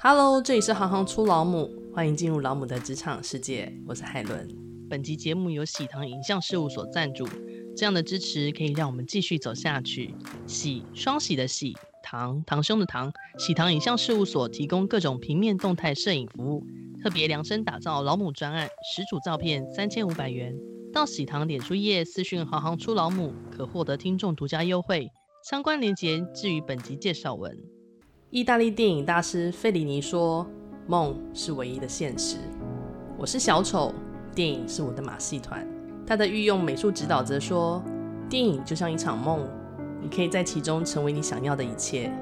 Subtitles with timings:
[0.00, 3.76] Hello，这里是行行出老母，欢迎进入老母的职场世界。
[3.84, 4.48] 我是海伦。
[4.88, 7.26] 本集节目由喜糖影像事务所赞助，
[7.76, 10.14] 这样的支持可以让我们继续走下去。
[10.46, 13.12] 喜，双喜的喜，糖，堂兄的堂。
[13.40, 16.64] 喜糖影像事务所提供各种平面动态摄影服务，
[17.02, 20.56] 特别量身打造老母专案，十组照片三千五百元。
[20.92, 25.08] 到喜糖脸书页私讯行行出老母，可获得听众独家优惠。
[25.42, 27.58] 相关链接置于本集介绍文。
[28.30, 30.46] 意大利电影大师费里尼说
[30.86, 32.36] ：“梦是唯一的现实。”
[33.16, 33.94] 我是小丑，
[34.34, 35.66] 电影是我的马戏团。
[36.06, 37.82] 他的御用美术指导则说
[38.28, 39.40] ：“电影就像一场梦，
[40.02, 42.12] 你可以在其中成为你想要的一切。”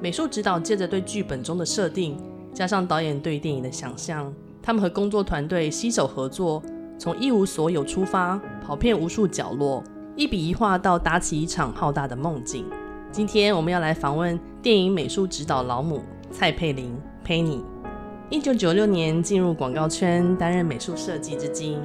[0.00, 2.16] 美术指导借着对剧本中的设定，
[2.52, 6.62] 加上导演对电影的想象，他们和工作团队携手合作，
[6.96, 9.82] 从一无所有出发，跑遍无数角落。
[10.14, 12.64] 一笔一画到搭起一场浩大的梦境。
[13.10, 16.00] 今天我们要来访问电影美术指导老母
[16.32, 17.60] 蔡佩玲 Penny。
[18.30, 21.78] 一九九六年进入广告圈担任美术设计至今，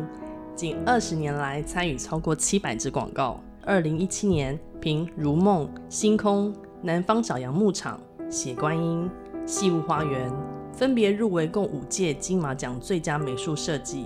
[0.55, 3.43] 近二十年来参与超过七百支广告。
[3.65, 7.99] 二零一七年凭《如梦》《星空》《南方小羊牧场》
[8.31, 9.11] 《血观音》
[9.45, 10.31] 《细雾花园》
[10.71, 14.05] 分别入围共五届金马奖最佳美术设计。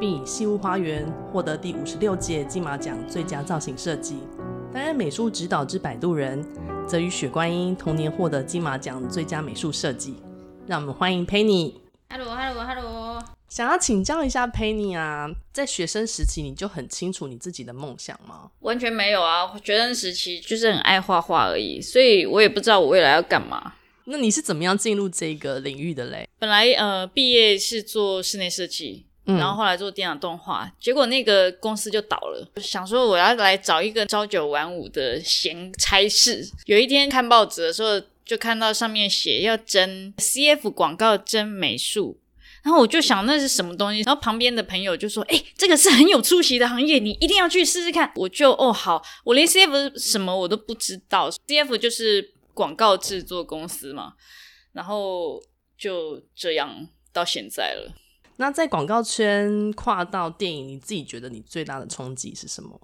[0.00, 4.20] 并以《细雾花园》获得第五十六届金马奖最佳造型设计。
[4.72, 6.42] 担任美术指导之《摆渡人》
[6.86, 10.14] 则与《雪观音》同年获得金马奖最佳美术设计。
[10.66, 11.74] 让我们欢迎 Penny。
[12.10, 13.22] Hello，Hello，Hello。
[13.48, 18.50] 想要请教一下 Penny 啊，在学生时期你就很清楚你自己的梦想吗？
[18.60, 23.74] 完全没有啊，学生时期就是很爱画画而已，所以我也不知道我未来要干嘛。
[24.04, 26.28] 那你是怎么样进入这个领域的嘞？
[26.38, 29.06] 本来呃，毕业是做室内设计。
[29.24, 32.46] 然后后来做电脑动画，结果那个公司就倒了。
[32.60, 36.46] 想说我要来找一个朝九晚五的闲差事。
[36.66, 42.18] 有一天看报纸的时候，就看到上面写要征 CF 广告征美术，
[42.62, 44.02] 然后我就想那是什么东西。
[44.02, 54.14] 然后旁边的朋友就说：“哎，这个是很有出息的行业，你一定要去试试看。”我就哦好，我连 CF 什么我都不知道，CF 就是广告制作公司嘛。
[54.72, 55.40] 然后
[55.78, 57.94] 就这样到现在了。
[58.36, 62.80] 那在广告圈跨到电影，你自己觉得你最大的冲击是什么？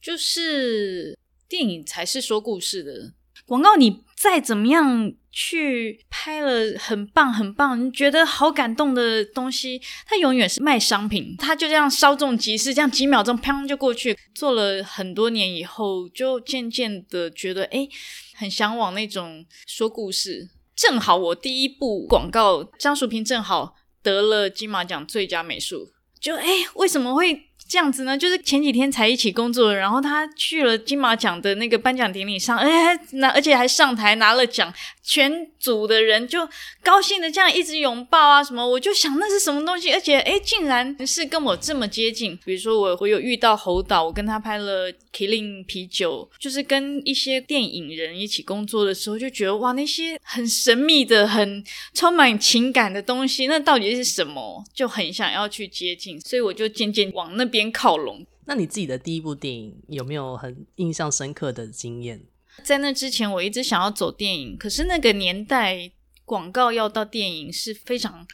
[0.00, 1.18] 就是
[1.48, 3.12] 电影才是说故事的，
[3.44, 14.16] 广告你再怎么样去拍了很棒很棒，你觉得好感动的东西，它永远是卖商品，它就这样稍纵即逝，这样几秒钟砰就过去。
[14.32, 17.88] 做了很多年以后，就渐渐的觉得，哎，
[18.36, 20.48] 很向往那种说故事。
[20.76, 23.74] 正好我第一部广告，张淑平正好。
[24.02, 28.16] 得了金马奖最佳美术，就哎，为什么会这样子呢？
[28.16, 34.72] 就是前几天才一起工作，然后他去了金马奖的那个颁奖典礼上，哎，那而且还上台拿了奖。
[35.02, 36.46] 全组的人就
[36.82, 42.38] 高兴的这样一直拥抱啊什么，我就想那是什么东西，而且诶，竟然是跟我这么接近。
[42.44, 54.64] 比如说我我有遇到侯导，我跟他拍了《Killing 啤酒》，就是跟一些电影人一起工作的时候，就觉得哇，那些很神秘的、很充满情感的东西，那到底是什么？
[54.72, 58.24] 就很想要去接近，所以我就渐渐往那边靠拢。
[58.46, 62.22] 那你自己的第一部电影有没有很印象深刻的经验？
[62.62, 65.90] 在那之前，我一直想要走电影，可是那个年代
[66.24, 68.26] 广告要到电影是非常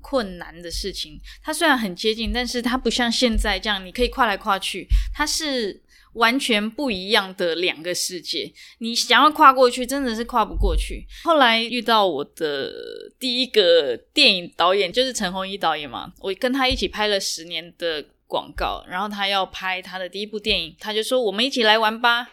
[0.00, 1.20] 困难的事情。
[1.42, 5.82] 它虽然很接近，但是它不像现在这样，你可以跨来跨去，它是
[6.14, 8.52] 完全不一样的两个世界。
[8.78, 11.06] 你想要跨过去，真的是跨不过去。
[11.22, 12.72] 后来遇到我的
[13.18, 22.30] 第一个电影导演，就是陈鸿一导演嘛，我跟他一起拍了十年的广告，然后他要拍他的第一部电影，他就说：“我们一起来玩吧。”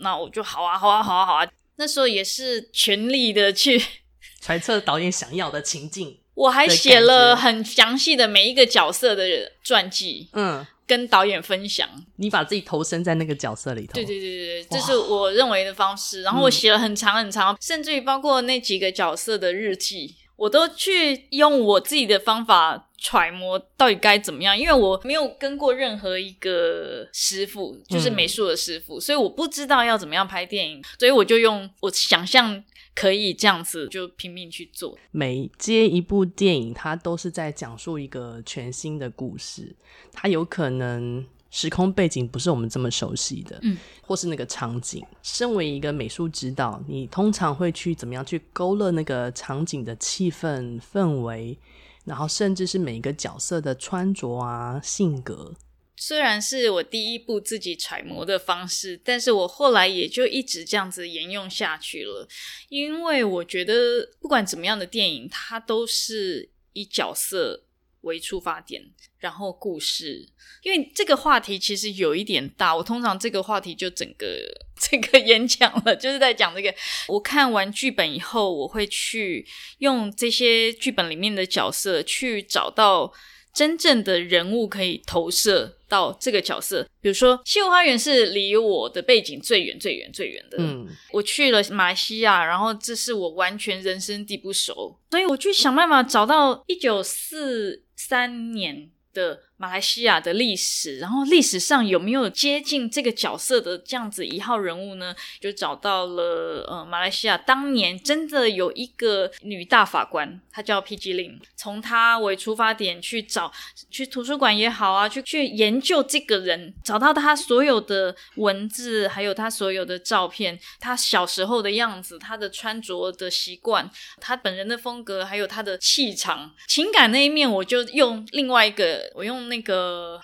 [0.00, 1.50] 那我就好啊，好啊，好啊，好啊！
[1.76, 3.82] 那时候也是全力的去
[4.40, 9.24] 揣测导演想要的情境，我还写了很详细的每一个角色的
[9.64, 11.88] 传记，嗯，跟导演分享。
[12.16, 16.22] 你把自己投身在那个角色里头，对对对对，这是我认为的方式。
[16.22, 20.16] 然后我写了很长很长，嗯，甚至于包括那几个角色的日记。
[20.38, 32.62] 我都去用我自己的方法揣摩到底该怎么样，因为我没有跟过任何一个师傅，就是美术的师傅，嗯，所以我不知道要怎么样拍电影，所以我就用我想象
[32.98, 34.98] 可以这样子就拼命去做。
[35.12, 39.76] 每接一部电影，它都是在讲述一个全新的故事，
[40.12, 41.24] 它有可能。
[41.50, 45.02] 时空背景不是我们这么熟悉的，嗯，或是那个场景。
[45.22, 51.58] 身为一个美术指导，你通常会去怎么样去勾勒那个场景的气氛氛围，
[52.04, 55.54] 然后甚至是每一个角色的穿着啊、性格。
[55.98, 62.28] 虽然是我第一部自己揣摩的方式，但是我后来也就一直这样子沿用下去了。
[62.68, 67.64] 因为我觉得不管怎么样的电影，它都是以角色
[68.02, 68.82] 为出发点，
[69.18, 70.28] 然后故事。
[70.62, 74.26] 因为这个话题其实有一点大，我通常这个话题就整个
[74.78, 76.74] 这个演讲了，就是在讲这个。
[77.06, 79.46] 我看完剧本以后，我会去
[79.78, 83.12] 用这些剧本里面的角色去找到
[83.58, 86.86] 真正的人物可以投射到这个角色。
[87.00, 90.58] 比如说，《西游花园》是离我的背景最远、最远、最远的。
[90.60, 99.47] 嗯，我去了马来西亚，然后这是我完全人生地不熟，所以我去想办法找到一九四三年的。
[99.60, 105.12] 马来西亚的历史，然后历史上有没有接近这个角色的这样子一号人物呢？
[105.40, 111.14] 就找到了，呃，马来西亚当年真的有一个女大法官，她叫 P.G.
[111.14, 113.52] Lim，从她为出发点去找，
[113.90, 123.90] 去图书馆也好啊，去去研究这个人，找到他所有的文字，还有他所有的照片，他小时候的样子，他的穿着的习惯，
[124.20, 129.47] 他本人的风格，还有他的气场、情感那一面，我就用另外一个，我用。
[129.48, 130.20] 那个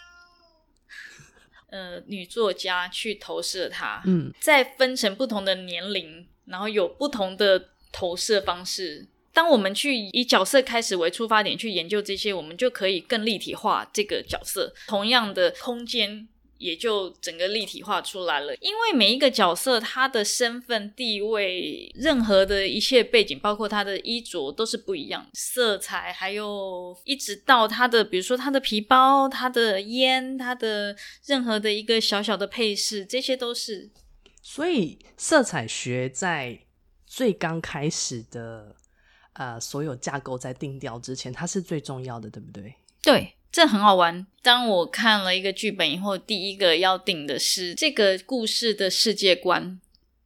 [1.70, 9.08] 呃，女作家去投射他，嗯，再分成不同的年龄，然后有不同的投射方式。
[9.32, 14.72] 当我们去以角色开始为出发点去研究这些，我们就可以更立体化这个角色。
[14.86, 16.28] 同样的空间。
[16.64, 30.96] 也就整个立体化出来了，因为每一个角色他的身份地位，任何的一切背景，包括他的衣着都是不一样，色彩，还有一直到他的，比如说他的皮包、他的烟、他的
[31.26, 33.90] 任何的一个小小的配饰，这些都是。
[34.40, 36.58] 所以色彩学在
[37.06, 38.74] 最刚开始的
[39.34, 42.74] 呃所有架构在定调之前，它是最重要的，对不对？
[43.02, 43.34] 对。
[43.54, 44.26] 这很好玩。
[44.42, 49.80] 当我看了一个剧本以后，第一个要定的是这个故事的世界观，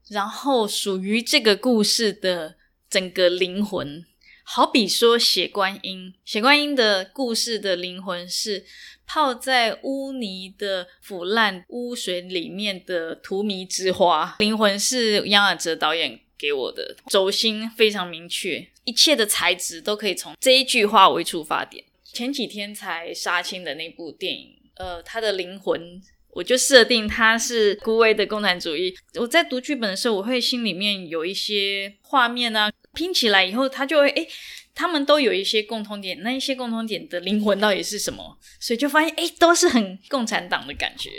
[0.09, 2.57] 然后属于这个故事的
[2.89, 4.03] 整个灵魂。
[4.43, 8.65] 好比说《血观音》，《血观音》的故事的灵魂是
[9.07, 21.85] 泡在污泥的腐烂污水里面的荼蘼之花，灵魂是杨雅哲导演给我的，轴心非常明确，一切的材质都可以从这一句话为出发点。
[22.13, 26.01] 前几天才杀青的那部电影，呃，他的灵魂，
[26.31, 28.95] 我就设定他是孤威的共产主义。
[29.15, 34.29] 我在读剧本的时候，我会心里面有一些画面啊，拼起来以后，他就会，诶，
[34.75, 38.39] 他们都有一些共通点，那一些共通点的灵魂到底是什么？
[38.59, 41.11] 所以就发现，诶，都是很共产党的感觉。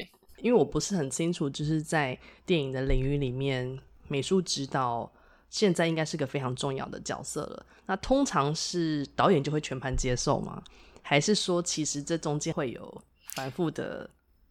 [0.41, 5.11] 因为我不是很清楚，就是在电影的领域里面，美术指导。
[5.51, 7.65] 现在应该是个非常重要的角色了。
[7.89, 10.61] 那通常是导演就会全盘接受吗？
[11.01, 13.03] 还是说其实这中间会有
[13.33, 14.07] 反复的？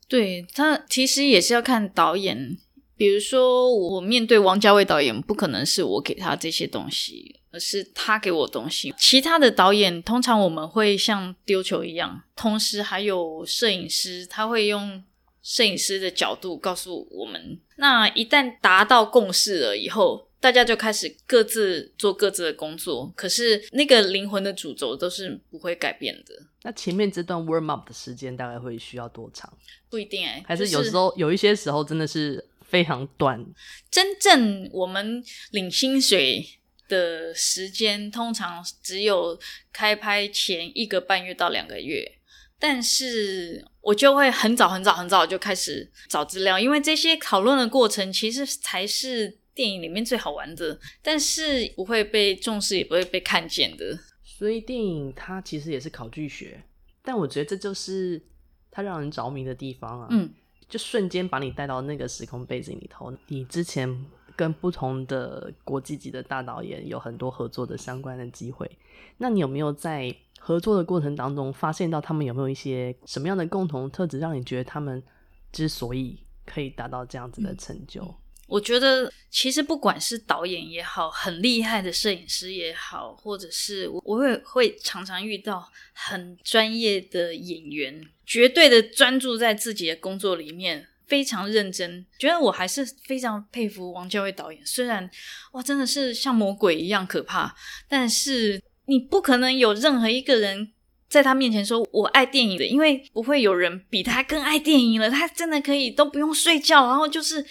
[0.09, 2.59] 对，他其实也是要看导演。
[2.97, 8.93] 比如说我面对王家卫导演，不可能是我给他这些东西，而是他给我东西。
[8.99, 15.01] 其他的导演通常我们会像丢球一样，同时还有摄影师，他会用
[15.41, 17.61] 摄影师的角度告诉我们。
[17.77, 20.27] 那一旦达到共识了以后。
[20.41, 26.35] 大家就开始各自做各自的工作，可是那个灵魂的主轴都是不会改变的。
[26.63, 29.53] 那前面这段 warm up 的时间大概会需要多长？
[29.91, 33.45] 不一定哎、欸，还是有时候、就是、有一些时候真的是非常短。
[33.91, 35.21] 真正我们
[35.51, 36.47] 领薪水
[36.89, 39.37] 的时间通常只有
[39.73, 42.19] 开拍前一个半月到两个月，
[42.61, 49.38] 但是我就会很早很早很早就开始找资料，因为这些讨论的过程其实才是。
[49.59, 53.99] 电影里面最好玩的，但是不会被重视，也不会被看见的。
[54.23, 56.63] 所以电影它其实也是考据学，
[57.03, 58.23] 但我觉得这就是
[58.71, 60.07] 它让人着迷的地方啊。
[60.13, 60.33] 嗯，
[60.69, 63.13] 就瞬间把你带到那个时空背景里头。
[63.27, 68.71] 你之前跟不同的国际级的大导演有很多合作的相关的机会，
[69.17, 75.03] 那你有没有在合作的过程当中发现到他们有没有一些什么样的共同特质，让你觉得他们
[75.51, 78.05] 之所以可以达到这样子的成就？
[78.05, 78.15] 嗯
[78.49, 92.07] 我觉得，其实不管是导演也好，很厉害的摄影师也好，或者是我，我会会常常遇到很专业的演员，绝对的专注在自己的工作里面，非常认真。
[92.19, 95.09] 觉得我还是非常佩服王家卫导演，虽然
[95.53, 97.55] 哇，真的是像魔鬼一样可怕，
[97.87, 100.73] 但是你不可能有任何一个人
[101.11, 105.11] 在他面前说我爱电影的，因为不会有人比他更爱电影了。
[105.11, 107.45] 他真的可以都不用睡觉，然后就是。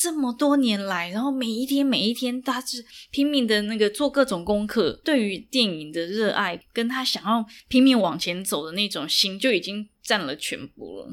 [0.00, 11.10] 这么多年来，然后每一天每一天，他是拼命的那个做各种功课，对于电影的热爱，跟他想要拼命往前走的那种心，就已经占了全部了。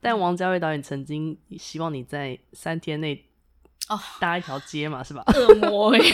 [0.00, 3.24] 但王家卫导演曾经希望你在三天内
[3.88, 5.24] 哦搭一条街嘛，是吧？
[5.34, 5.98] 恶魔哎，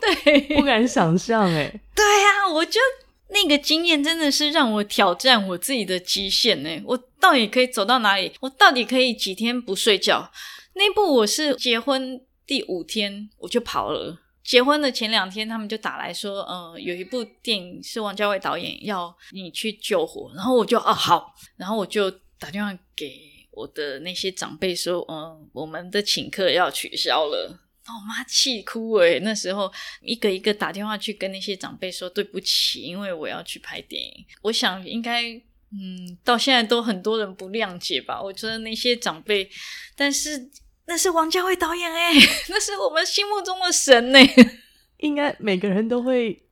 [0.00, 1.80] 对，不敢想象哎。
[1.92, 2.78] 对呀、啊，我就
[3.28, 6.82] 那个经验真的是让我挑战我自己的极限呢。
[6.84, 8.32] 我到底可以走到哪里？
[8.40, 10.30] 我到底可以几天不睡觉？
[10.74, 14.20] 那部我是结婚第五天我就跑了。
[14.42, 23.18] 结婚的前两天，他们就打来说，呃，有一部电影是王家卫导演要你去救火，然后我就哦好，然后我就打电话给
[23.52, 27.58] 我的那些长辈说，嗯、我们的请客要取消了。
[27.84, 34.24] 把我妈气哭诶，那时候一个一个打电话去跟那些长辈说对不起，因为我要去拍电影。
[34.42, 35.22] 我想应该，
[35.70, 38.20] 嗯，到现在都很多人不谅解吧。
[38.22, 39.48] 我觉得那些长辈，
[39.96, 40.50] 但是。
[40.86, 42.12] 那是王家卫导演哎，
[42.50, 44.34] 那是我们心目中的神欸，
[45.00, 46.43] 应该每个人都会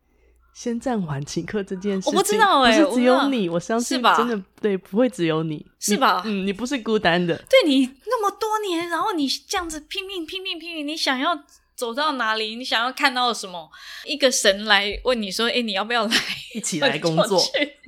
[0.54, 2.08] 先暂缓请客这件事。
[2.08, 6.22] 我不知道哎，不是只有你，我，我相信真的对，不会只有你，是吧？
[6.24, 7.36] 嗯，你不是孤单的。
[7.48, 11.38] 对你那么多年，然后你这样子拼命拼命拼命，你想要
[11.74, 12.54] 走到哪里？
[12.56, 13.70] 你想要看到什么？
[14.04, 16.16] 一个神来问你说：“哎，你要不要来
[16.54, 17.40] 一起来工作？”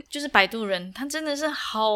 [0.09, 1.91] 就是摆渡人，他真的是好。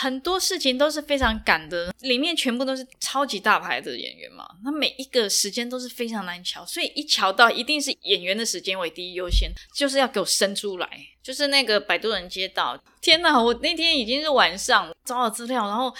[0.00, 10.88] 很多事情都是非常赶的，里面全部都是超级大牌的演员嘛，那每一个时间都是非常难瞧，所以一瞧到一定是演员的时间为第一优先，就是要给我生出来。
[11.22, 13.40] 就是那个摆渡人接到，天哪！
[13.40, 15.94] 我那天已经是晚上找好资料，然后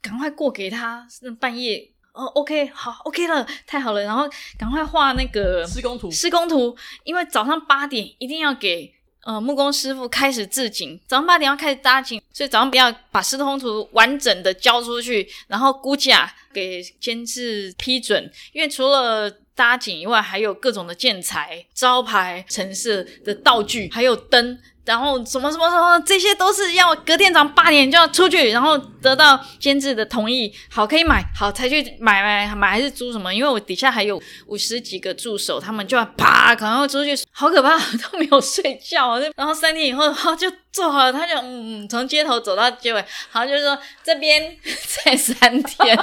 [0.00, 4.26] 赶快过给他，那半夜哦，OK，好，OK 了，太好了，然后
[4.56, 8.94] 赶快画那个施工图，施工图，因为早上八点一定要给。
[9.24, 24.58] 呃，木工师傅开始制景，早上八点要开始搭景，所以早上不要把施工图完整的交出去，然后估价给监制批准，因为除了搭景以外，还有各种的建材、招牌、陈设的道具，还有灯。
[24.86, 33.32] 然后什么什么什么，这些都是要隔天早上八点就要出去，然后得到监制的同意，好可以买，好才去买买买还是租什么？
[33.32, 37.78] 因为我底下还有五十几个助手，他们就要啪，赶快出去，好可怕，
[38.10, 39.20] 都没有睡觉。
[39.36, 44.56] 然后三天以后，好 就做好了，他就嗯，从街头走到街尾，好就是说这边
[45.04, 45.96] 再三天。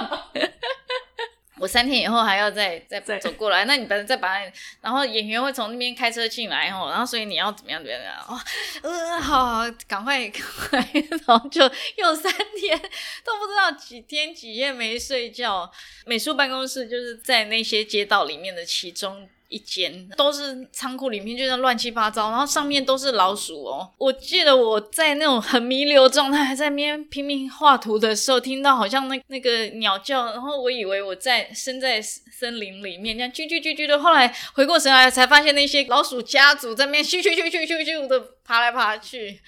[1.60, 4.40] 我三天以后还要再再走过来，那你把再把，
[4.82, 8.40] 然后演员会从那边开车进来哦，然后所以你要怎么样怎么样哦，
[8.84, 10.80] 呃，好，赶快赶快，
[11.26, 11.62] 然后就
[11.98, 12.78] 又三天
[13.24, 15.72] 都不知道几天几夜没睡觉，
[16.06, 19.30] 美术办公室就是在那些街道里面的其中。
[19.50, 23.90] 一间都是仓库里面，就像乱七八糟，然后上面都是老鼠哦。
[23.98, 33.98] 我记得我在那种很弥留状态，还在那边拼命画图的时候，听到好像那那个鸟叫，然后我以为我在身在森林里面，这样啾啾啾啾的。
[33.98, 39.40] 后来回过神来，才发现那些老鼠家族在那边咻咻咻咻咻咻的爬来爬去，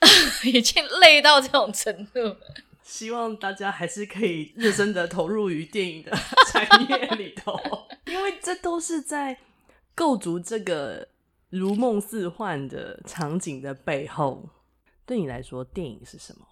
[0.44, 2.36] 已经累到这种程度。
[2.86, 6.16] 希望大家还是可以认真的投入于电影的
[6.50, 7.58] 产业里头，
[8.06, 9.36] 因为这都是在。
[9.94, 11.08] 构筑这个
[11.48, 14.46] 如梦似幻的场景的背后，
[15.06, 16.46] 对你来说，电影是什么？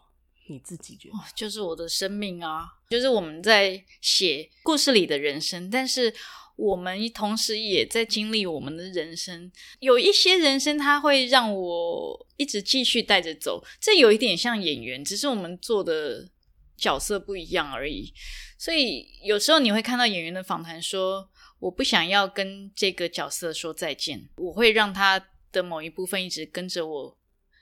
[0.46, 1.14] 你自己觉得？
[1.36, 6.10] 就是我的生命啊，就是我们在写故事里的人生，但是
[6.56, 9.50] 我们同时也在经历我们的人生。
[9.80, 13.64] 有一些人生，它会让我一直继续带着走。
[13.80, 16.28] 这有一点像演员，只是我们做的
[16.76, 18.12] 角色不一样而已。
[18.58, 21.30] 所以有时候你会看到演员的访谈说。
[21.60, 27.18] 我不想要跟这个角色说再见，我会让他的某一部分一直跟着我。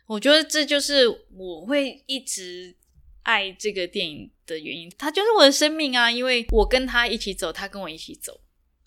[0.06, 2.74] 我觉得这就是我会一直
[3.22, 4.90] 爱这个电影的原因。
[4.98, 8.40] 他就是我的生命啊，因为我跟他一起走，他跟我一起走。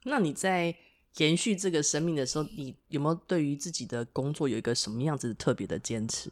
[0.06, 0.76] 那你在
[1.18, 6.32] 延续这个生命的时候，你有没有对于自己的工作有一个什么样子特别的坚持？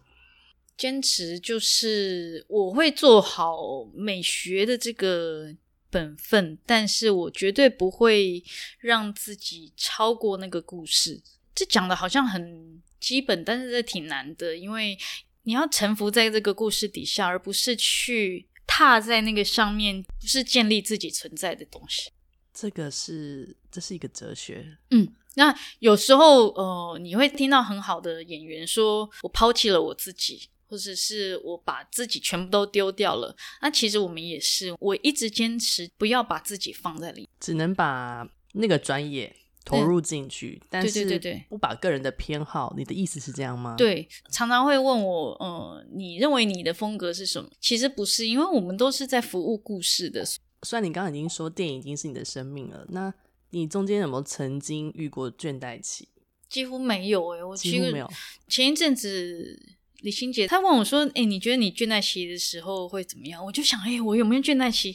[0.77, 5.55] 坚持就是我会做好美学的这个。
[5.93, 8.43] 本分，但是我绝对不会
[8.79, 11.21] 让自己超过那个故事。
[11.53, 14.97] 这讲的好像很基本，但是这挺难的，因为
[15.43, 22.09] 你要臣服在这个故事底下，而不是去踏在那个上面，不是建立自己存在的东西。
[22.53, 24.77] 这个是，这是一个哲学。
[24.91, 42.73] 嗯，那有时候，呃，你会听到很好的演员说：“我抛弃了我自己。”或者是我把自己全部都丢掉了，那其实我们也是，我一直坚持不要把自己放在里，只能把那个专业投入进去，嗯、但对对对，不把个人的偏好。
[42.75, 43.75] 你的意思是这样吗？
[43.77, 47.47] 对，常常会问我，呃，你认为你的风格是什么？
[47.61, 50.25] 其实不是，因为我们都是在服务故事的。
[50.63, 53.13] 虽然你刚刚已经说电影已经是你的生命了，那
[53.51, 56.07] 你中间有没有曾经遇过倦怠期？
[56.49, 58.09] 几乎没有诶、欸，我几乎没有。
[58.47, 59.77] 前一阵子。
[60.03, 64.93] 李心洁，她问我说：“哎、欸，你觉得你倦怠期的时候会怎么样？”我就想：“哎、欸，我有没有倦怠期？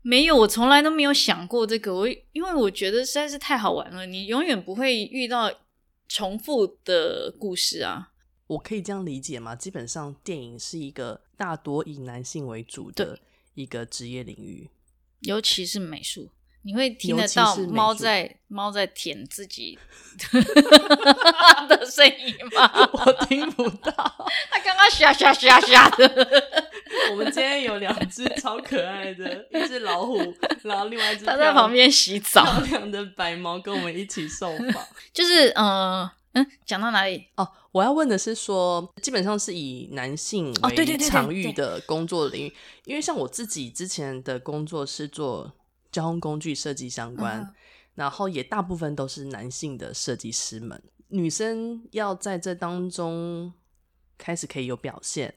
[0.00, 1.94] 没有，我从来都没有想过这个。
[1.94, 5.52] 我因为我觉得实在是太好玩了，你永远不会遇到
[6.08, 8.12] 重复的故事啊。”
[8.48, 9.54] 我可以这样理解吗？
[9.54, 13.20] 基本上，电影是一个大多以男性为主的
[13.56, 14.70] 一个职业领域，
[15.20, 16.30] 尤其是美术。
[16.62, 19.78] 你会听得到猫在猫在舔自己
[21.68, 22.70] 的声音吗？
[22.92, 23.92] 我听不到。
[24.50, 26.42] 它刚刚吓吓吓吓的。
[27.12, 30.18] 我们今天有两只超可爱的，一只老虎，
[30.64, 34.84] 然后另外一只它在旁边洗澡，漂亮的白猫跟我们一起受访。
[35.12, 37.26] 就是呃嗯，讲到哪里？
[37.36, 45.52] 哦，我要问的是说，基本上是以男性为场域的工作领域，因为像我自己之前的工作是做。
[45.92, 47.54] 交通工具设计相关，嗯，
[47.94, 53.50] 然后也大部分都是男性的设计师们，女生要在这当中
[54.18, 55.34] 开始可以有表现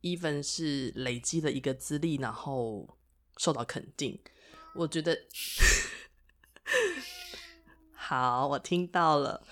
[0.00, 2.98] ，even 是累积了一个资历，然后
[3.36, 4.18] 受到肯定，
[4.74, 5.16] 我觉得
[7.94, 9.46] 好，我听到了。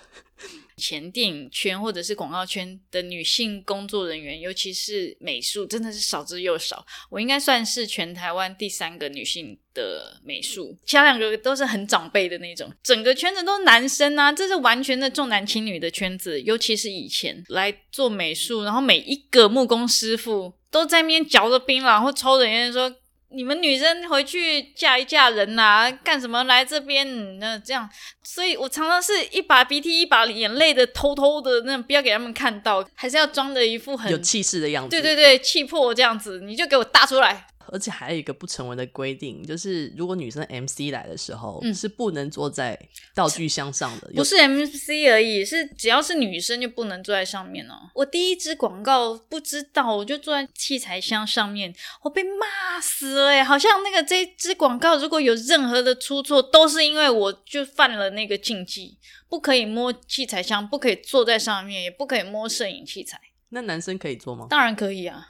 [0.81, 6.83] 前电影圈或者是广告圈的女性工作人员，尤其是美术，真的是少之又少。
[7.11, 12.73] 我应该算是全台湾第三个女性的美术，其他两个都是很长辈的那种。
[12.81, 16.41] 整个圈子都是男生啊，这是完全的重男轻女的圈子。
[16.41, 22.95] 尤其是以前来做美术，然后每一个木工师傅都在那边嚼着槟榔或抽着烟说。
[23.33, 27.39] 你们女生回去嫁一嫁人呐、啊，干什么来这边？
[27.39, 27.89] 那这样，
[28.23, 34.89] 所以我常常是一把鼻涕一把眼泪的，偷偷的那不要给他们看到，还是要装的一副很有气势的样子。
[34.89, 37.47] 对对对，气魄这样子，你就给我搭出来。
[37.71, 42.77] 而且还有一个不成文的规定，就是如果女生 MC 来的时候，嗯、是不能坐在
[43.15, 44.11] 道具箱上的。
[44.13, 47.89] 不是 MC 而已，是只要是女生就不能坐在上面哦。
[47.95, 51.73] 我第一支广告不知道，我就坐在器材箱上面，
[52.03, 53.43] 我被骂死了哎！
[53.43, 58.97] 好像那个这支广告如果有任何的出错，都是因为我就犯了那个禁忌，
[59.29, 63.19] 不可以摸器材箱，不可以坐在上面，也不可以摸摄影器材。
[63.49, 64.47] 那男生可以做吗？
[64.49, 65.29] 当然可以啊。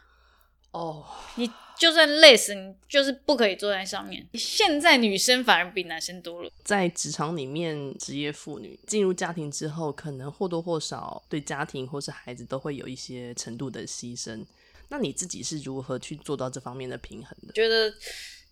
[0.72, 1.52] 哦，你。
[1.82, 4.24] 就算累死你，就是不可以坐在上面。
[4.36, 6.52] 现在女生反而比男生多了。
[6.64, 14.46] 在职场里面，职业妇女进入家庭之后，可能或多或少对家庭或是孩子都会有一些程度的牺牲。
[14.90, 17.54] 那你自己是如何去做到这方面的平衡的？
[17.54, 17.92] 觉得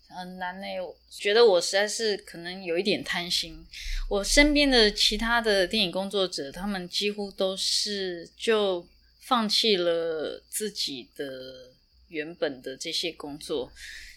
[0.08, 0.66] 很难呢。
[0.84, 3.64] 我觉得我实在是可能有一点贪心。
[4.08, 8.84] 我身边的其他的电影工作者，他们几乎都是就
[9.20, 11.70] 放弃了自己的。
[12.10, 13.72] 原本的这些工作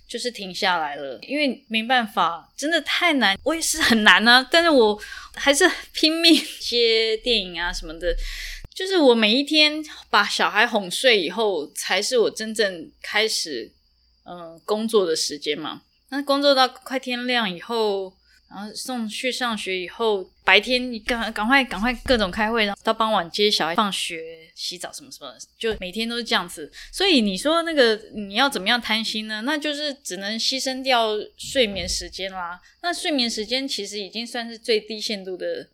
[0.08, 3.39] 就是停下来了，因为没办法，真的太难。
[3.43, 5.01] 我也是很难啊，但是我
[5.36, 8.13] 还是拼命接电影啊什么的。
[8.73, 13.71] 就是我每一天把小孩哄睡以后，才是我真正开始
[14.25, 15.82] 嗯、工作的时间嘛。
[16.10, 18.13] 那工作到快天亮以后。
[18.53, 26.71] 然后送去上学以后，白天你赶赶快赶快各种开会，然后到傍晚接小孩放学、洗澡什么什么，就每天都是这样子。
[26.91, 29.41] 所以你说那个你要怎么样贪心呢？
[29.41, 32.61] 那就是只能牺牲掉睡眠时间啦。
[32.83, 35.67] 那睡眠时间其实已经算是最低限度的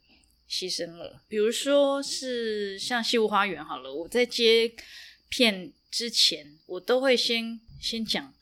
[0.50, 1.22] 牺牲了。
[1.28, 4.72] 比如说是像《西湖花园》好了，我在接
[5.28, 8.34] 片之前，我都会先先讲，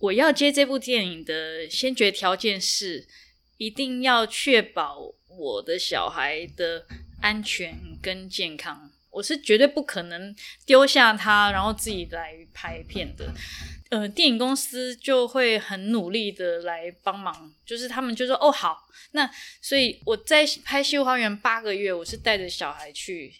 [0.00, 3.08] 我要接这部电影的先决条件是。
[3.60, 6.86] 一定要确保我的小孩的
[7.20, 13.30] 安全跟健康，我是绝对不可能丢下他，然后自己来拍片的。
[13.90, 23.30] 呃，电影公司就会很努力的来帮忙，就是他们就说：“哦，好，那所以我在拍《西湖花园》八个月，我是带着小孩去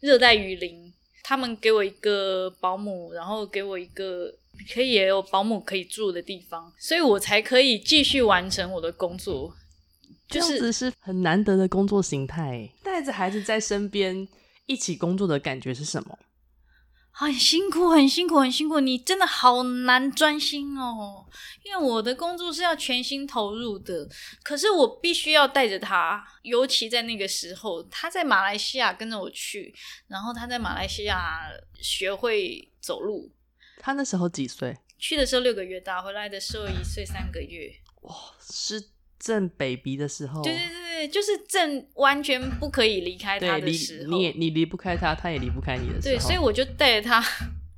[0.00, 0.92] 热带雨林，
[1.22, 4.34] 他们给我一个保姆，然后给我一个。”
[4.72, 9.54] 可以也有保姆可以住的地方，所以我才可以继续完成我的工作。
[10.28, 14.26] 就是、这样子是很难得的工作形态，带着孩子在身边
[14.66, 16.18] 一起工作的感觉是什么？
[17.18, 18.78] 很辛苦，很辛苦，很辛苦。
[18.78, 21.24] 你真的好难专心哦，
[21.64, 24.06] 因为我的工作是要全心投入的，
[24.42, 29.74] 可是我必须要带着他，尤其在那个时候，他在马来西亚跟着我去，
[30.08, 31.40] 然后他在马来西亚
[31.80, 33.32] 学会走路。
[33.86, 34.76] 他那时候几岁？
[34.98, 37.72] 去的时候六个月大，回来的时候一岁三个月。
[38.00, 38.82] 哇，是
[39.16, 40.42] 正 baby 的时候。
[40.42, 44.10] 对对对，就是正完全不可以离开他的时候。
[44.10, 46.16] 你也你离不开他，他也离不开你的时候。
[46.16, 47.24] 对，所以我就带着他，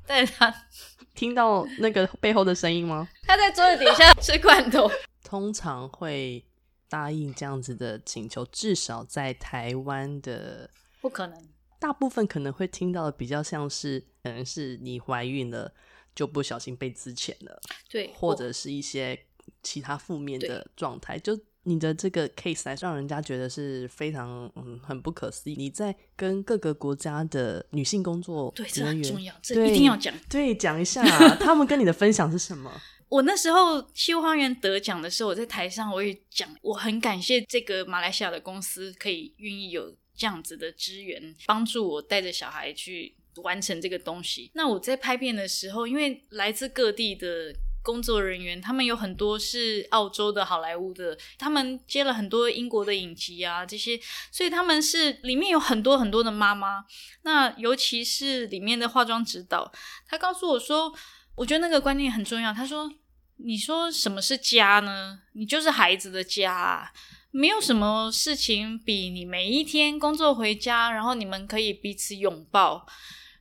[0.06, 0.66] 带着他。
[1.14, 3.06] 听到那个背后的声音吗？
[3.28, 4.90] 他在桌子底下 吃罐头。
[5.22, 6.42] 通常会
[6.88, 10.70] 答应这样子的请求，至少在台湾的
[11.02, 11.48] 不可能。
[11.78, 15.72] 大部分可能会听到的比较像是，可能是你怀孕了
[16.18, 19.16] 就不小心被资遣了，对，或者是一些
[19.62, 21.38] 其他负面的状态，就。
[21.64, 25.54] 你的这个 case 来让人家觉得是非常嗯很不可思议。
[25.54, 30.14] 你在跟各个国家的女性工作对，这很重要，这一定要讲。
[30.30, 32.72] 对，讲一下、啊、他们跟你的分享是什么？
[33.10, 44.50] 我那时候七物花园得奖的时候，我在台上我也讲，我很感谢这个马来西亚的公司可以愿意有这样子的资源，帮助我带着小孩去完成这个东西。
[44.54, 47.54] 那我在拍片的时候，因为来自各地的。
[47.80, 53.98] 工作人员，他们有很多是澳洲的好莱坞的，他们接了很多英国的影集啊，这些，
[54.30, 56.84] 所以他们是里面有很多很多的妈妈。
[57.22, 59.72] 那尤其是里面的化妆指导，
[60.06, 60.92] 他告诉我说，
[61.36, 62.52] 我觉得那个观念很重要。
[62.52, 62.92] 他说
[63.38, 65.20] ：“你说什么是家呢？
[65.32, 66.92] 你就是孩子的家，
[67.30, 72.84] 没有什么事情比你每一天工作回家，然后你们可以彼此拥抱，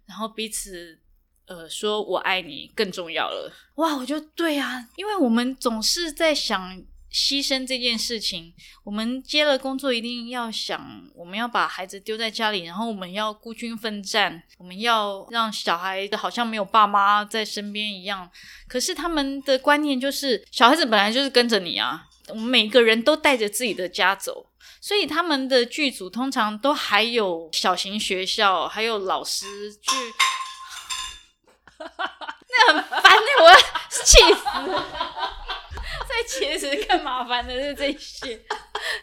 [0.07, 0.99] 然后彼此。”
[1.47, 3.49] 呃，说我爱你更重要了。
[3.75, 6.77] 哇，我就对啊，因为我们总是在想
[7.09, 8.53] 牺牲这件事情。
[8.83, 18.29] 我们接了工作，一定要想我们要把孩子丢在家里，然后我们要孤军奋战，我们要让小孩子好像没有爸妈在身边一样。
[18.67, 22.05] 可是他们的观念就是，小孩子本来就是跟着你啊。
[22.27, 24.49] 我们每个人都带着自己的家走，
[24.81, 29.95] 所以他们的剧组通常都还有小型学校，还有老师去。
[31.79, 33.55] 那很烦，我
[33.89, 34.43] 气死。
[36.07, 38.41] 最其实更麻烦的是这些，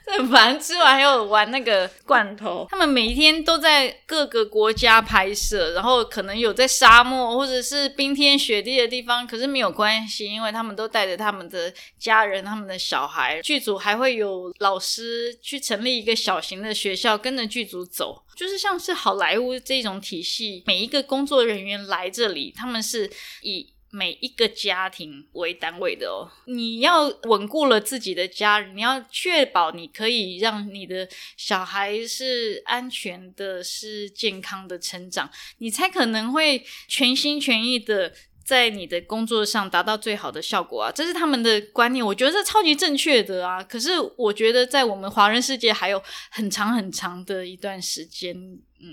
[0.16, 0.58] 很烦。
[0.60, 13.40] 吃完还有玩那个罐头，他们每一天都在各个国家拍摄，然后可能有在沙漠或者是冰天雪地的地方，可是没有关系，因为他们都带着他们的家人、他们的小孩。
[13.42, 20.62] 剧组还会有老师去成立一个小型的学校，跟着剧组走，就是像是好莱坞这种体系。
[20.66, 23.10] 每一个工作人员来这里，他们是
[23.42, 23.73] 以。
[23.94, 38.12] 每一个家庭为单位的哦，你要稳固了自己的家，你要确保你可以让你的小孩是安全的、是健康的成长，你才可能会全心全意的
[38.44, 40.90] 在你的工作上达到最好的效果啊！
[40.92, 43.62] 这是他们的观念，我觉得这超级正确的啊。
[43.62, 46.02] 可是我觉得在我们华人世界还有
[46.33, 48.90] 很长很长的一段时间，嗯，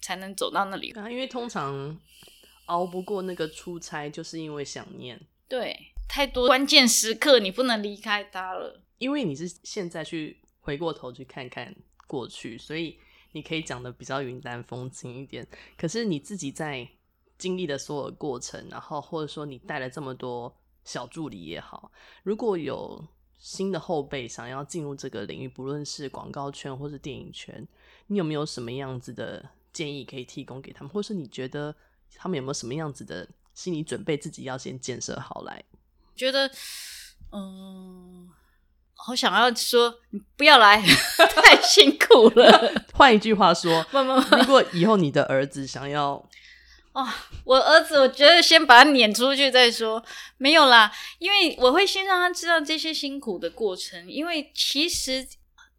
[0.00, 2.00] 才能走到那里啊，因为通常。
[2.66, 5.20] 熬不过那个出差，就是因为想念。
[5.46, 8.80] 对，太多关键时刻你不能离开他了。
[8.98, 11.74] 因为你是现在去回过头去看看
[12.06, 12.98] 过去，所以
[13.32, 15.46] 你可以讲的比较云淡风轻一点。
[15.76, 16.88] 可是你自己在
[17.36, 23.06] 经历的所有过程，然后或者说你带了这么多小助理也好，如果有
[23.38, 27.68] 新的后辈想要进入这个领域，不论是广告圈或是电影圈，
[28.06, 31.76] 你有没有什么样子的建议可以提供给他们，或是你觉得？
[32.16, 34.16] 他们有没有什么样子的心理准备？
[34.16, 35.62] 自己要先建设好来。
[36.16, 36.50] 觉得，
[37.32, 38.28] 嗯，
[38.94, 40.80] 好想要说，你不要来，
[41.42, 42.84] 太辛苦了。
[42.92, 46.12] 换一句话说， 如果以后你的儿子想要，
[46.92, 47.08] 哦，
[47.44, 50.04] 我儿子，我觉得先把他撵出去再说。
[50.38, 55.26] 没有啦，因为我会先让他知道这些辛苦的过程，因为其实。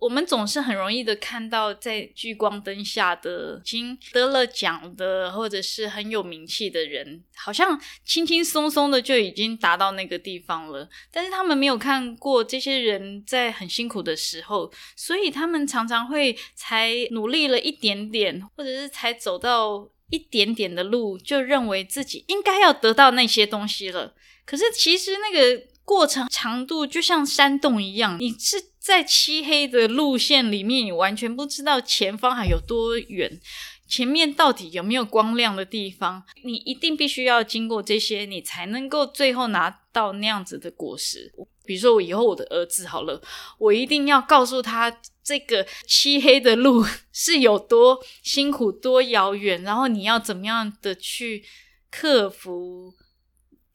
[0.06, 10.88] 我们总是很容易的看到，在聚光灯下的已经得了奖的，或者是很有名气的人，好像轻轻松松的就已经达到那个地方了。
[11.12, 24.14] 但是他们没有看过这些人在很辛苦的时候，所以他们常常会才努力了一点点，或者是才走到一点点的路，就认为自己应该要得到那些东西了。
[24.46, 28.75] 可是其实那个过程长度就像山洞一样，你是。
[28.86, 33.42] 在漆黑的路线里面，你完全不知道前方还有多远，
[33.88, 36.24] 前面到底有没有光亮的地方。
[36.44, 41.34] 你一定必须要经过这些，你才能够最后拿到那样子的果实。
[41.66, 43.20] 比如说，我以后我的儿子好了，
[43.58, 51.44] 我一定要告诉他，这个漆黑的路 是有多辛苦、多遥远，然后你要怎么样的去
[51.90, 52.94] 克服。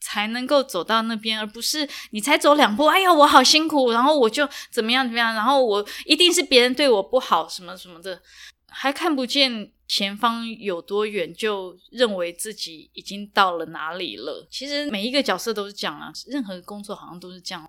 [0.01, 8.21] 才能够走到那边，而不是你才走两步，哎呀，我好辛苦，然后我就怎么样怎么样，然后我一定是别人对我不好，什么什么的，
[8.69, 14.47] 还看不见前方有多远，就认为自己已经到了哪里了。
[14.51, 17.69] 其实每一个角色都是这样啊，任何工作好像都是这样。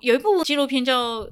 [0.00, 1.26] 有一部纪录片叫。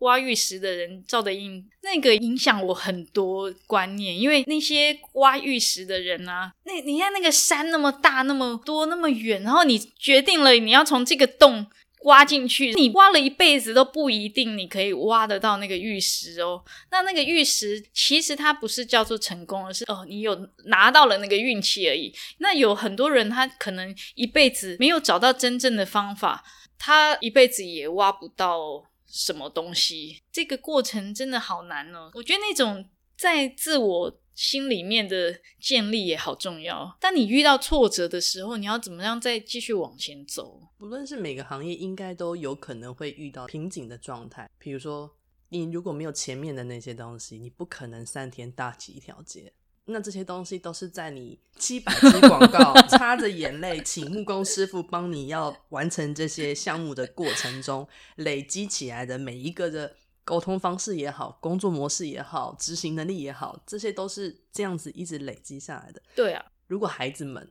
[0.00, 11.66] 挖玉石的人照的印，那个影响我很多观念，因为那些挖玉石的人啊，那你看那个山那么大，那么多，那么远，然后你决定了你要从这个洞
[12.04, 16.64] 挖进去，你挖了一辈子都不一定你可以挖得到那个玉石哦。
[16.90, 22.10] 那那个玉石其实它不是叫做成功，而是哦，你有拿到了那个运气而已。
[22.38, 26.42] 那有很多人他可能一辈子没有找到真正的方法，
[26.78, 30.22] 他一辈子也挖不到什么东西。
[30.30, 32.10] 这个过程真的好难哦。
[32.14, 34.20] 我觉得那种在自我。
[34.32, 36.96] 心里面的建立也好重要。
[36.98, 40.62] 当你遇到挫折的时候，你要怎么样再继续往前走？
[40.78, 44.48] 不论是每个行业，应该都有可能会遇到瓶颈的状态。
[44.58, 45.14] 比如说，
[45.50, 49.52] 你如果没有前面的那些东西，你不可能三天搭起一条街。
[49.86, 59.96] 那这些东西都是在你 七百支广告、 擦着眼泪请木工师傅帮你要完成这些项目的过程中累积起来的每一个的。
[60.22, 66.00] 沟通方式也好，工作模式也好，执行能力也好，这些都是这样子一直累积下来的。
[66.14, 67.50] 对啊，如果孩子们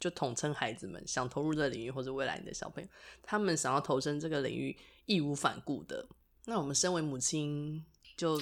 [0.00, 2.88] 就统称孩子们想投入这个领域，或者未来你的小朋友，
[3.22, 6.08] 他们想要投身这个领域，义无反顾的，
[6.46, 7.84] 那我们身为母亲
[8.16, 8.40] 就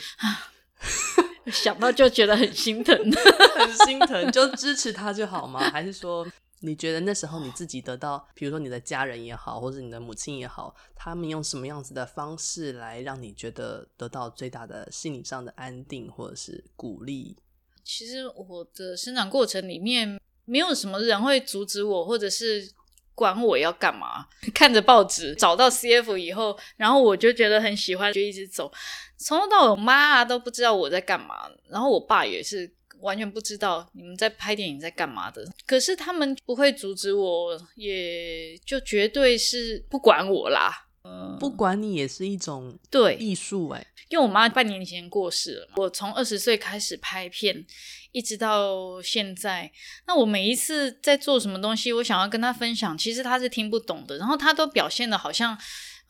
[1.47, 2.97] 想到就觉得很心疼，
[3.57, 5.61] 很心疼，就支持他就好吗？
[5.71, 6.27] 还是说？
[6.65, 17.37] 你觉得那时候你自己得到，比如说你的家人也好，或者你的母亲也好，他们用什么样子的方式来让你觉得得到最大的心理上的安定或者是鼓励？
[17.83, 22.71] 其实我的生长过程里面，没有什么人会阻止我，或者是
[23.15, 24.27] 管我要干嘛。
[24.55, 28.73] 看着报纸找到 CF 以后，然后我就觉得很喜欢，就一直走，
[29.17, 32.73] 从头到尾，我妈都不知道我在干嘛，然后我爸也是。
[33.03, 40.87] 完全不知道你们在拍电影在干嘛的，可是他们不会阻止我，也就绝对是不管我啦。
[41.13, 47.67] 嗯，不管你也是一种对艺术哎，因为我妈半年前过世了，我从二十岁开始拍片，
[48.13, 49.71] 一直到现在。
[50.07, 55.59] 那我每一次在做什么东西，我想要跟她分享，其实她是听不懂的，然后她都表现的好像。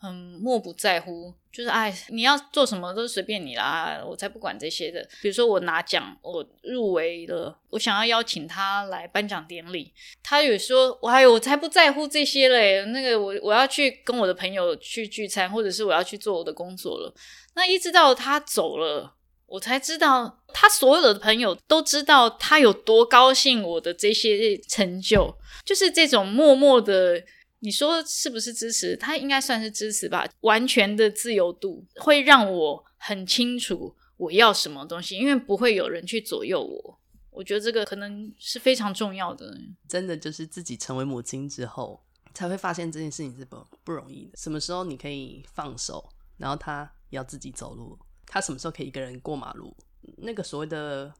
[0.03, 5.01] 很漠不在乎，就是哎，你要做什么都随便你啦，我才不管这些的。
[5.21, 12.83] 比如说我拿奖，我入围了，我想要邀请他来颁奖典礼，他有说，我还我才不在乎这些嘞。
[12.87, 17.15] 那个我我要去跟我的朋友去聚餐，或者是我要去做我的工作了。
[17.55, 27.23] 那一直到他走了，我才知道他所有的朋友都知道他有多高兴我的这些成就，就是这种默默的。
[27.63, 28.93] 你说是不是支持？
[28.97, 30.29] 他应该算是支持吧。
[30.41, 36.99] 完全的自由度会让我很清楚我要什么东西，因为不会有人去左右我。
[37.31, 39.57] 我觉得这个可能是非常重要的。
[39.87, 44.31] 真的就是自己成为母亲之后，才会发现这件事情是不不容易的。
[44.35, 47.97] 什么时候你可以放手，然后他要自己走路？
[48.25, 49.73] 他什么时候可以一个人过马路？
[50.17, 51.13] 那个所谓的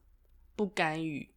[0.57, 1.33] 不干预，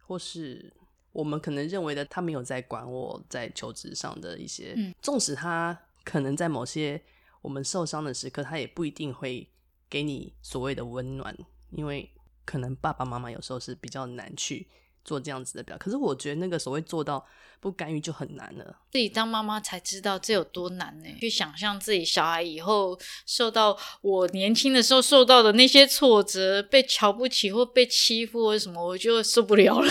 [0.00, 0.74] 或是。
[1.12, 7.02] 我们可能认为的，他没有在管我在求职上的一些，嗯，纵使他可能在某些
[7.42, 9.48] 我们受伤的时刻，他也不一定会
[9.88, 11.36] 给你所谓的温暖，
[11.70, 12.10] 因为
[12.44, 14.68] 可能爸爸妈妈有时候是比较难去
[15.04, 15.76] 做这样子的表。
[15.78, 17.26] 可是我觉得那个所谓做到
[17.58, 18.78] 不干预就很难了。
[18.92, 21.08] 自己当妈妈才知道这有多难呢？
[21.18, 29.90] 去想象自己小孩以后受到我年轻的时候受到的那些挫折，被瞧不起或被欺负或什么，我就受不了了。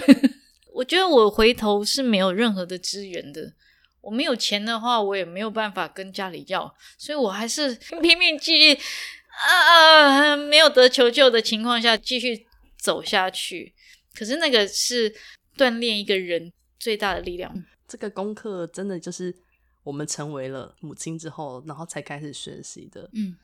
[0.79, 3.51] 我觉得我回头是没有任何的资源的，
[3.99, 8.79] 我没有钱的话，我也没有办法跟家里要，所以我还是 拼命继续
[9.45, 13.73] 啊，没有得求救的情况下继续走下去。
[14.15, 15.13] 可是那个是
[15.57, 17.53] 锻炼一个人最大的力量。
[17.85, 19.35] 这个功课真的就是
[19.83, 23.09] 我们成为了母亲之后，然后才开始学习的。
[23.13, 23.35] 嗯，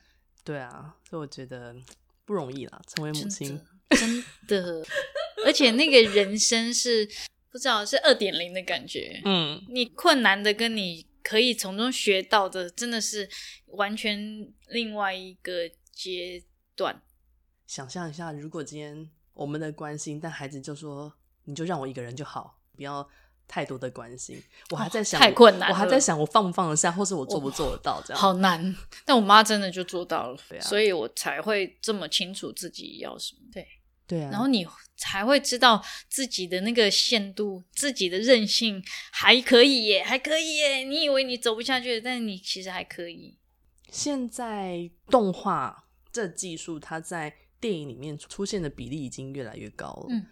[0.42, 1.76] 对啊，所以我觉得
[2.24, 3.60] 不容易啦，成为母亲。
[3.90, 4.84] 真的，
[5.44, 7.08] 而且那个人生是
[7.50, 9.20] 不知道是二点零的感觉。
[9.24, 13.28] 嗯，你困难的跟你可以从中学到的，真的是
[13.66, 16.42] 完全另外一个阶
[16.74, 17.00] 段。
[17.66, 21.12] 想象一下，如果今天我们的关心，但孩子就说
[21.44, 23.08] ：“你就让我一个人就好，不要
[23.48, 28.02] 太多的关心。”我还在想，太困难，我还在想，我放不放得下，或是我做不做得到？
[28.04, 28.76] 这样好难。
[29.04, 33.40] 但我妈真的就做到了，对啊，所以我才会这么清楚自己要什么。
[33.52, 33.66] 对。
[34.06, 34.66] 对啊，然后你
[34.96, 40.78] 才会知道自己的那个限度，自己的韧性还可以耶，还可以耶。
[40.84, 43.36] 你以为你走不下去，但你其实还可以。
[43.90, 50.06] 现在动画这技术，它在电影里面出现的比例已经越来越高了。
[50.10, 50.24] 嗯，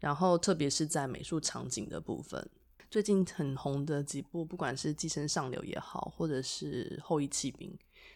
[0.00, 2.50] 然后特别是在美术场景的部分，
[2.90, 7.70] 最近很红的几部，不管是《寄生上流》也好，或者是《后翼弃兵》。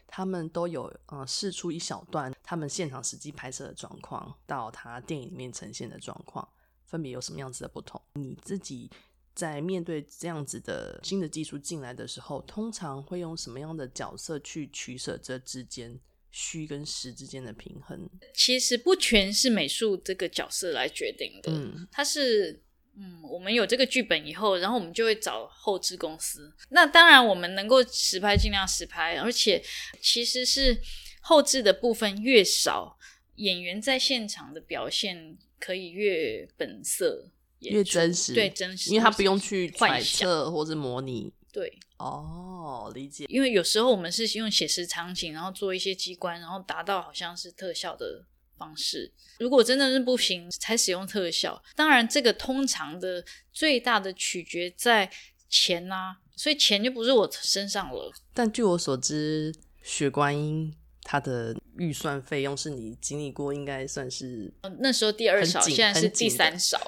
[0.06, 6.46] 他们都有呃试出一小段他们现场实际拍摄的状况，到他电影里面呈现的状况，
[6.84, 8.00] 分别有什么样子的不同？
[8.14, 8.90] 你自己
[9.34, 15.98] 在面对这样子的新的技术进来的时候，通常会用什么样的角色去取舍这之间
[16.30, 18.08] 虚跟实之间的平衡？
[18.34, 22.62] 其实不全是美术这个角色来决定的，嗯，它是，
[22.96, 26.52] 嗯，我们有这个剧本以后，然后我们就会找后制公司。
[26.70, 29.62] 那当然，我们能够实拍尽量实拍，而且
[30.00, 30.80] 其实是
[31.20, 32.98] 后置的部分越少，
[33.36, 37.30] 演员在现场的表现可以越本色。
[37.60, 41.32] 越真实，对真实，因为他不用去揣测或者模拟。
[41.52, 43.24] 对，哦，理解。
[43.28, 48.26] 因为有时候我们是用写实场景，然后做一些机关，然后达到好像是特效的
[48.62, 49.10] 方式。
[49.38, 51.62] 如果真的是不行，才使用特效。
[51.74, 55.10] 当然，这个通常的最大的取决在
[55.48, 58.12] 钱啊，所以钱就不是我身上了。
[58.32, 60.74] 但据我所知，雪观音。
[61.04, 66.78] 它的预算费用是你经历过，应该算是那时候第二少，现在是第三少。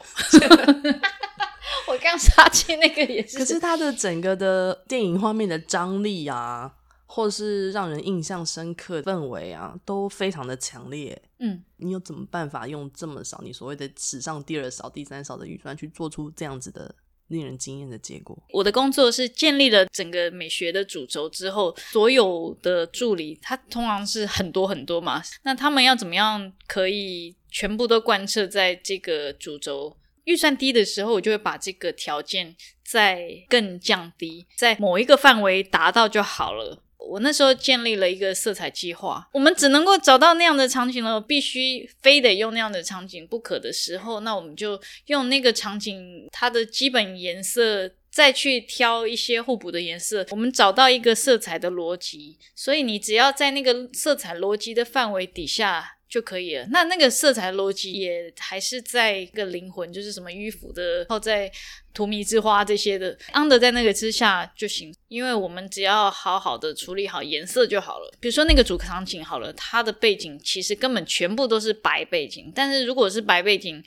[1.91, 6.77] 我刚杀青那个也是，可是它的整个的电影画面的张力啊，
[7.14, 11.16] 或是让人印象深刻的氛围啊，都非常的强烈。
[11.38, 16.92] 嗯，你有怎么办法用这么少，你所谓的史上第二少、第三少的预算去做出这样子的？
[17.29, 18.37] 令人惊艳的结果。
[18.53, 29.96] 我的工作是建立了整个美学的主轴之后，所有的助理他通常是很多很多嘛，那他们要怎么样可以全部都贯彻在这个主轴？
[30.24, 36.83] 预算低的时候，我就会把这个条件再更降低，在某一个范围达到就好了。
[37.09, 52.38] 我那时候建立了一个色彩计划，我们只能够找到那样的场景了，必须非得用那样的场景不可的时候，那我们就用那个场景它的基本颜色，再去挑一些互补的颜色，我们找到一个色彩的逻辑。
[52.55, 55.93] 所以你只要在那个色彩逻辑的范围底下。
[56.07, 56.64] 就可以了。
[56.71, 61.51] 那那个色彩逻辑也还是在一个灵魂，就是什么迂腐的，然后在
[61.94, 64.94] 荼蘼之花这些的，under 在那个之下就行。
[65.09, 68.12] 因为我们只要好好的处理好颜色就好了。
[68.20, 73.83] 比如说那个主场景好了，它的背景其实根本全部都是白背景，但是如果是白背景，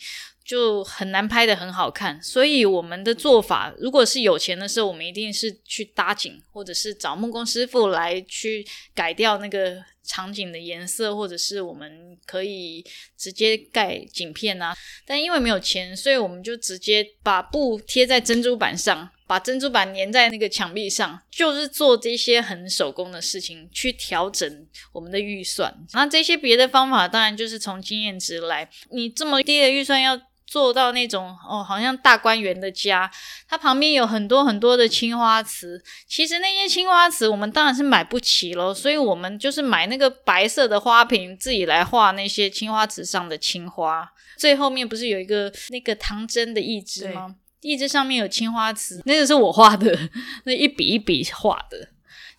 [0.46, 2.24] 就很难拍的很好看。
[2.24, 8.66] 所以我们的做法，如果是有钱的时候，我们一定是去搭景，或者是找木工师傅来去
[8.96, 9.84] 改掉那个。
[10.08, 12.84] 场景的颜色，或者是我们可以
[13.18, 25.72] 直接盖景片啊，但因为没有钱，所以我们就直接把布贴在珍珠板上，把珍珠板粘在那个墙壁上，就是做这些很手工的事情去调整我们的预算。
[25.94, 28.70] 那这些别的方法，当然就是从经验值来。
[28.90, 30.20] 你这么低的预算要。
[30.48, 33.12] 做到那种哦，好像大观园的家，
[33.50, 35.84] 它旁边有很多很多的青花瓷。
[36.08, 44.10] 其实那些青花瓷我们当然是买不起咯，所以我们就是买那个白色的花瓶，自己来画那些青花瓷上的青花。
[44.38, 47.36] 最后面不是有一个那个唐真的义肢吗？
[47.60, 49.94] 义肢上面有青花瓷，那个是我画的，
[50.46, 51.90] 那一笔一笔画的。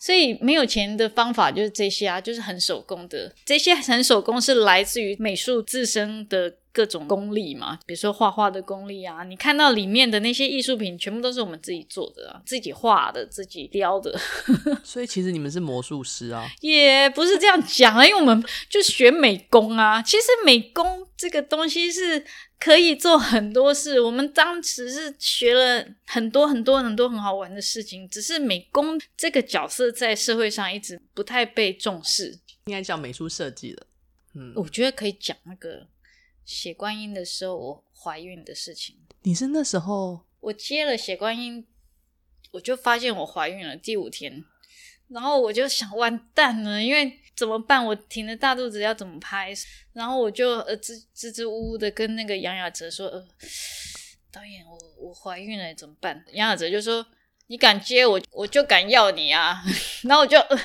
[0.00, 3.34] 所以没有钱的方法就是这些啊，就是很手工的。
[3.44, 6.54] 这些很手工是来自于美术自身的。
[6.72, 14.16] 各种功力嘛，比如说画画的功力啊，你看到里面的那些艺术品，全部都是我们自己做的啊，自己画的，自己雕的。
[14.84, 16.48] 所以其实你们是魔术师啊？
[16.60, 20.00] 也不是这样讲啊，因为我们就学美工啊。
[20.02, 22.24] 其实美工这个东西是
[22.60, 33.86] 可以做很多事，我们当时是学了很多很多很多很好玩的事情，只是美工这个角色在社会上一直不太被重视，应该叫美术设计了。
[34.34, 35.86] 嗯，我觉得可以讲那个。
[36.48, 38.96] 血观音的时候，我怀孕的事情。
[39.20, 40.24] 你是那时候？
[40.40, 41.66] 我接了血观音，
[42.52, 43.76] 我就发现我怀孕了。
[43.76, 44.42] 第五天，
[45.08, 47.84] 然后我就想完蛋了，因为怎么办？
[47.84, 49.52] 我挺着大肚子要怎么拍？
[49.92, 53.28] 然后我就呃支支支吾吾的跟那个杨雅哲说：“呃，
[54.32, 57.06] 导演，我我怀孕了，怎么办？”杨雅哲就说
[57.48, 59.62] ：“你敢接我，我就敢要你啊！”
[60.04, 60.58] 然后我就呃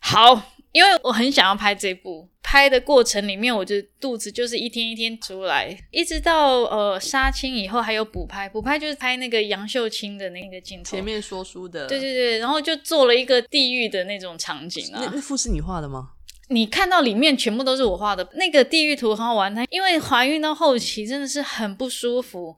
[0.00, 0.54] 好。
[0.72, 15.00] 因为我很想要拍这部，拍的过程里面，我就肚子就是一天一天出来，一直到呃杀青以后还有补拍，补拍就是拍那个杨秀清的那个镜头，前面说书的，对对对，然后就做了一个地狱的那种场景啊。
[15.04, 16.10] 那那幅是你画的吗？
[16.48, 22.56] 你看到里面全部都是我画的，那个地狱图很好玩，它因为怀孕到后期真的是很不舒服，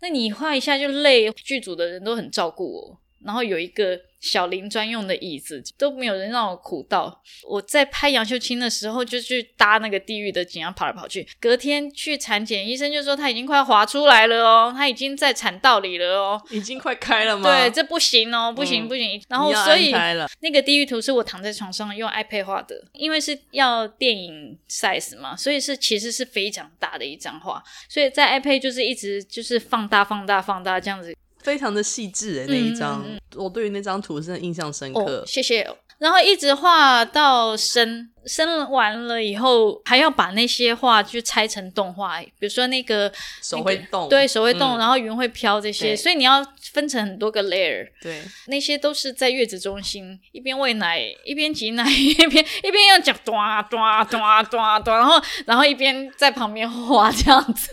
[0.00, 3.00] 那你画一下就累，剧组的人都很照顾我。
[3.24, 7.22] 然后有一个小林专用的椅子，都没有人让我苦到。
[7.46, 11.26] 我在拍杨秀清的时候，就去搭那个地狱的景，然后跑来跑去。
[11.38, 17.50] 隔天去产检，医生就说他已经快要滑出来了哦，他已经在产道里了哦，已经快开了吗？
[17.50, 19.18] 对，这不行哦，不行不行。
[19.18, 19.92] 嗯、然后所以
[20.40, 31.14] 那个地狱图是我躺在床上用 iPad 画的，因为是要电影 size 嘛，所以是其实是非常大的一张画，所以在 iPad 就是一直就是放大放大放大这样子。
[31.44, 35.00] 非常的细致哎，那一张，嗯、我对于那张图真的印象深刻。
[35.00, 35.70] 哦、谢谢。
[35.98, 47.86] 然后一直画到生生完了以后，还要把那些画去拆成动画，比如说那个手会动，那个、对手会动，嗯、然后云会飘这些，所以你要分成很多个 layer。
[48.02, 53.34] 对，那些都是在月子中心一边喂奶一边挤奶， 一边一边要讲咚
[53.70, 53.80] 咚
[54.10, 54.20] 咚
[54.50, 57.70] 咚咚， 然后然后一边在旁边画这样子。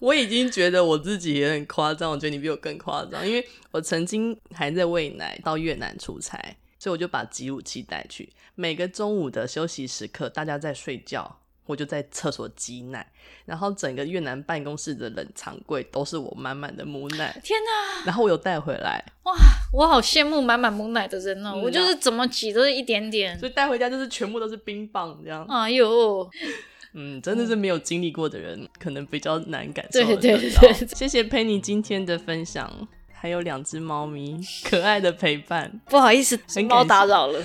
[0.00, 6.38] 我已经觉得我自己也很夸张，我觉得你比我更夸张，因为我曾经还在喂奶到越南出差。
[6.82, 13.06] 所以我就把挤乳器带去，每个中午的休息时刻，大家在睡觉，我就在厕所挤奶，
[13.44, 17.38] 然后整个越南办公室的冷藏柜都是我满满的母奶。
[17.44, 18.06] 天哪！
[18.06, 19.34] 然后我有带回来，哇，
[19.74, 25.44] 我好羡慕满满母奶的人哦，嗯、我就是怎么挤都是一点点，所以带回家就是全部都是冰棒这样。
[25.50, 26.26] 哎呦，
[26.92, 30.04] 嗯，真的是没有经历过的人，嗯、可能比较难感受。
[30.04, 32.88] 对对对对， 谢谢 Penny 今天的分享。
[33.12, 35.78] 还有两只猫咪， 可爱的陪伴。
[35.90, 37.38] 不好意思，猫打扰了。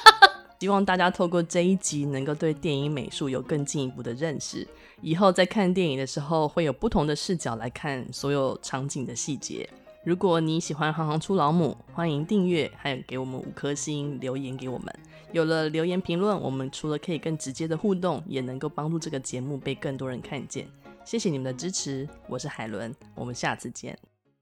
[0.58, 4.66] 希望大家透过这一集，能够对电影美术有更进一步的认识。
[5.02, 9.68] 以后在看电影的时候，会有不同的视角来看所有场景的细节。
[10.04, 14.94] 如果你喜欢《行行出老母》，欢迎订阅，还有给我们五颗星留言给我们。
[15.32, 20.66] 有了留言评论，我们除了可以更直接的互动，也能够帮助这个节目被更多人看见。
[21.04, 23.96] 谢谢你们的支持，我是海伦，我们下次见。